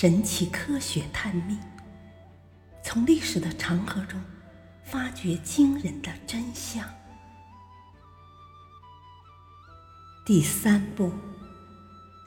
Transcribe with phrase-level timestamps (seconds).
[0.00, 1.58] 神奇科学探秘，
[2.82, 4.18] 从历史的长河中
[4.82, 6.88] 发掘惊人的真相。
[10.24, 11.12] 第三部：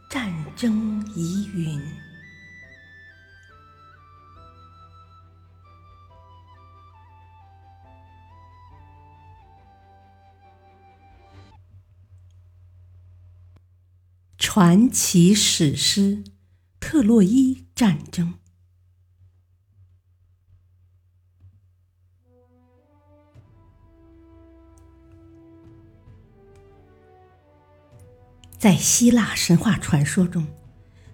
[0.07, 1.81] 战争疑云。
[14.37, 16.17] 传奇史诗
[16.79, 18.33] 《特洛伊战争》
[28.57, 30.47] 在希腊神话传说中，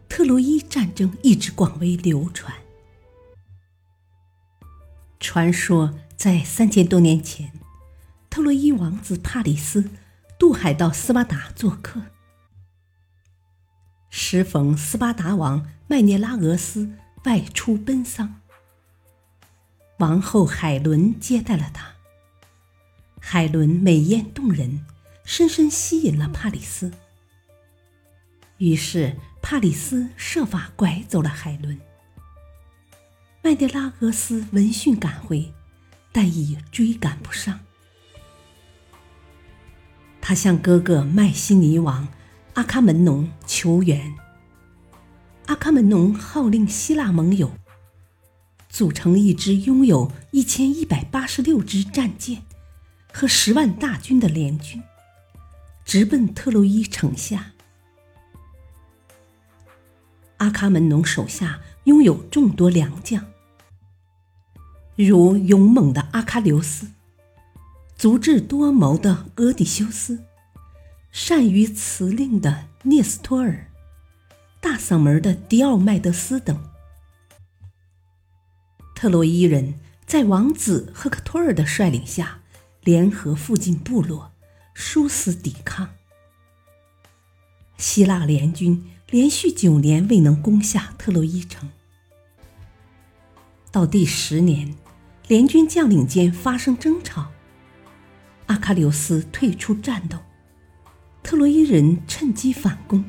[0.08, 2.54] 特洛伊战争一直广为流传。
[5.20, 7.52] 传说在三千多年前，
[8.30, 9.90] 特洛伊王子帕里斯
[10.38, 12.19] 渡海到斯巴达做客。
[14.10, 16.92] 时逢斯巴达王麦涅拉俄斯
[17.26, 18.42] 外出奔丧，
[19.98, 21.94] 王后海伦接待了他。
[23.20, 24.86] 海伦美艳动人，
[25.24, 26.92] 深深吸引了帕里斯。
[28.58, 31.80] 于是帕里斯设法拐走了海伦。
[33.44, 35.54] 麦涅拉俄斯闻讯赶回，
[36.12, 37.60] 但已追赶不上。
[40.20, 42.08] 他向哥哥麦西尼王。
[42.60, 44.14] 阿喀门农求援。
[45.46, 47.54] 阿喀门农号令希腊盟友，
[48.68, 52.44] 组成一支拥有一千一百八十六支战舰
[53.14, 54.84] 和十万大军的联军，
[55.86, 57.54] 直奔特洛伊城下。
[60.40, 63.26] 阿喀门农手下拥有众多良将，
[64.98, 66.90] 如勇猛的阿喀琉斯、
[67.96, 70.26] 足智多谋的俄狄修斯。
[71.12, 73.68] 善于辞令的涅斯托尔、
[74.62, 76.70] 大嗓门的迪奥麦德斯等，
[78.96, 79.74] 特洛伊人
[80.06, 82.42] 在王子赫克托尔的率领下，
[82.82, 84.32] 联合附近部落，
[84.74, 85.90] 殊死抵抗。
[87.78, 91.70] 希腊联军连续九年未能攻下特洛伊城，
[93.72, 94.76] 到第十年，
[95.28, 97.32] 联军将领间发生争吵，
[98.46, 100.18] 阿喀琉斯退出战斗。
[101.22, 103.06] 特洛伊人趁机反攻，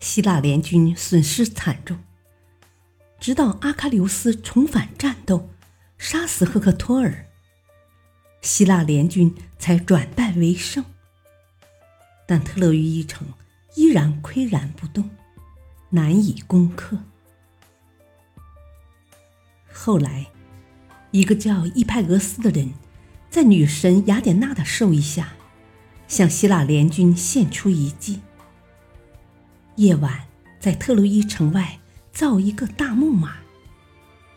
[0.00, 1.98] 希腊联军损失惨重。
[3.20, 5.50] 直到阿喀琉斯重返战斗，
[5.98, 7.26] 杀死赫克托尔，
[8.40, 10.84] 希腊联军才转败为胜。
[12.26, 13.28] 但特洛伊城
[13.74, 15.10] 依然岿然不动，
[15.90, 16.98] 难以攻克。
[19.72, 20.26] 后来，
[21.10, 22.72] 一个叫伊派俄斯的人，
[23.30, 25.35] 在女神雅典娜的授意下。
[26.08, 28.20] 向希腊联军献出遗迹。
[29.76, 30.26] 夜晚，
[30.60, 31.78] 在特洛伊城外
[32.12, 33.36] 造一个大木马，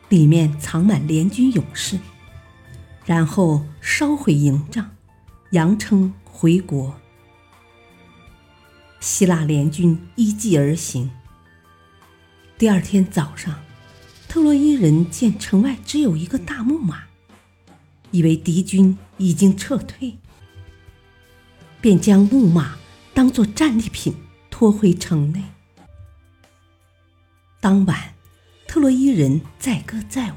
[0.10, 2.00] 里面藏满联军勇士，
[3.06, 4.96] 然后烧毁营帐，
[5.52, 7.00] 扬称回国。
[9.00, 11.10] 希腊联军依计而行。
[12.58, 13.62] 第二天早上，
[14.28, 17.04] 特洛伊人见城外只有一个大木马，
[18.12, 20.18] 以为敌军已经撤退。
[21.82, 22.78] 便将木马
[23.14, 24.14] 当作战利品
[24.50, 25.44] 拖回城内。
[27.62, 28.14] 当晚，
[28.68, 30.36] 特洛伊人载歌载舞，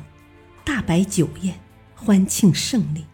[0.64, 1.60] 大摆酒宴，
[1.94, 3.04] 欢庆胜利。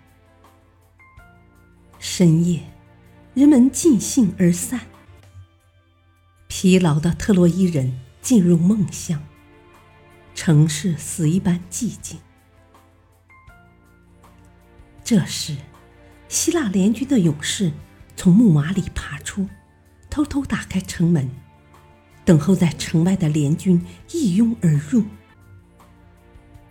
[1.99, 2.63] 深夜，
[3.35, 4.81] 人们尽兴而散。
[6.49, 9.23] 疲劳的特洛伊人进入梦乡，
[10.35, 12.19] 城市死一般寂静。
[15.03, 15.57] 这时，
[16.29, 17.73] 希腊联军的勇士。
[18.19, 19.49] 从木马里爬出，
[20.11, 21.31] 偷偷打开城门，
[22.25, 25.05] 等候在城外的联军一拥而入。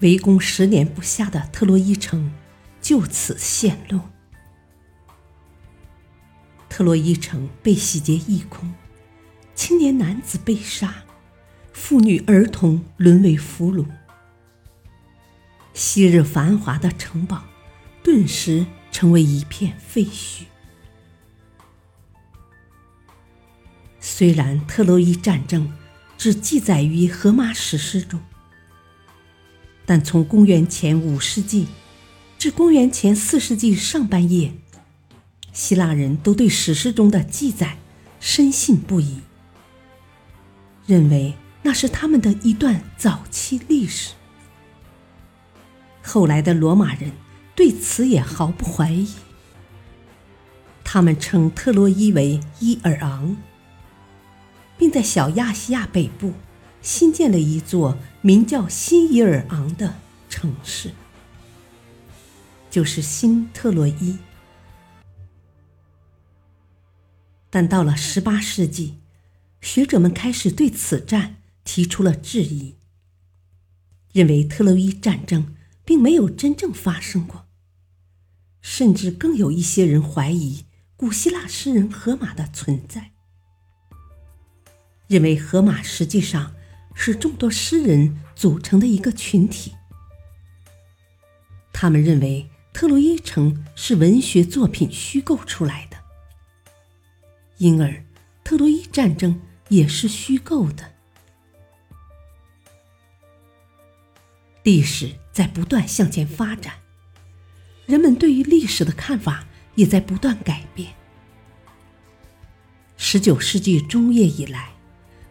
[0.02, 2.34] 围攻十年不下的特洛伊城
[2.82, 4.10] 就此陷落。
[6.68, 8.74] 特洛伊城被洗劫一空，
[9.56, 10.96] 青年男子被杀，
[11.72, 13.86] 妇女儿童沦为俘虏。
[15.74, 17.46] 昔日繁华的城堡，
[18.04, 20.44] 顿时成为一片废墟。
[24.18, 25.72] 虽然特洛伊战争
[26.18, 28.20] 只记载于荷马史诗中，
[29.86, 31.68] 但从公元前五世纪
[32.40, 34.54] 至公元前四世纪上半叶，
[35.54, 37.78] 希腊人都对史诗中的记载
[38.20, 39.20] 深信不疑，
[40.88, 44.14] 认为那是他们的一段早期历史。
[46.02, 47.12] 后来的罗马人
[47.56, 49.12] 对此也毫不怀疑，
[50.84, 53.38] 他们称特洛伊为伊尔昂。
[54.78, 56.34] 并在小亚细亚北部
[56.82, 59.96] 新建了一座名叫新伊尔昂的
[60.30, 60.92] 城市，
[62.70, 64.18] 就是新特洛伊。
[67.50, 69.00] 但到了十八世纪，
[69.62, 72.76] 学者们开始对此战提出了质疑，
[74.14, 77.48] 认为特洛伊战争并没有真正发生过，
[78.62, 80.66] 甚至更有一些人怀疑
[80.96, 83.14] 古希腊诗人荷马的存在，
[85.08, 86.54] 认为荷马实际上
[86.94, 89.74] 是众多诗人组成的一个群体。
[91.72, 95.98] 他们认为特洛伊城是文学作品虚构出来的。
[97.58, 98.04] 因而，
[98.44, 100.94] 特洛伊战争也是虚构的。
[104.64, 106.74] 历史在不断向前发展，
[107.86, 110.94] 人们对于历史的看法也在不断改变。
[112.98, 114.72] 十九世纪中叶以来，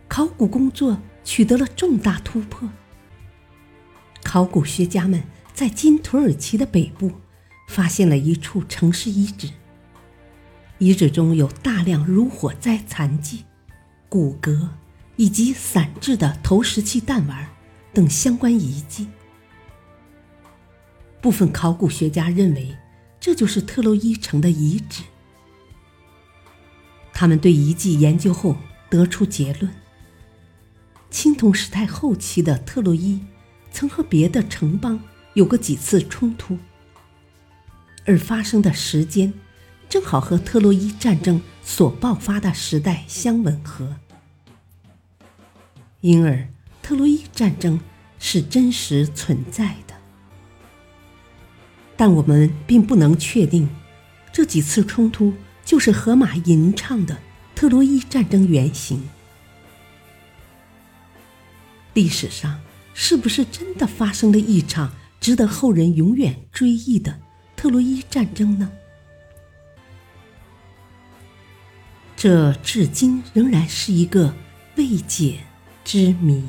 [0.09, 2.69] 考古工作取得了重大突破。
[4.23, 5.23] 考古学家们
[5.55, 7.13] 在今土耳其的北部
[7.69, 9.51] 发现了一处城市遗址。
[10.79, 13.45] 遗址中有大量如火灾残迹、
[14.09, 14.69] 骨骼
[15.17, 17.49] 以及散置的投石器弹丸
[17.95, 19.09] 等相关遗迹。
[21.23, 22.77] 部分考古学家认为，
[23.19, 25.03] 这就是特洛伊城的遗址。
[27.13, 28.57] 他们对遗迹研究后
[28.91, 29.73] 得出结论：
[31.17, 33.19] 青铜时代后期的特洛伊
[33.71, 35.01] 曾和别的城邦
[35.33, 36.59] 有过几次冲突，
[38.05, 39.33] 而发生的时间。
[39.89, 43.97] 正好和特洛伊战争所爆发的时代相吻合，
[46.03, 46.47] 因而
[46.83, 47.81] 特洛伊战争
[48.19, 49.95] 是真实存在的。
[51.97, 53.67] 但我们并不能确定，
[54.31, 55.33] 这几次冲突
[55.65, 57.17] 就是荷马吟唱的
[57.55, 59.03] 特洛伊战争原型。
[61.97, 62.61] 历史上
[62.93, 67.19] 是不是真的发生了一场值得后人永远追忆的
[67.57, 68.71] 特洛伊战争呢？
[72.15, 74.35] 这至今仍然是一个
[74.77, 75.39] 未解
[75.87, 76.45] 之谜。